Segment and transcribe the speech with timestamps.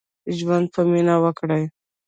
[0.37, 1.63] ژوند په مينه وکړئ.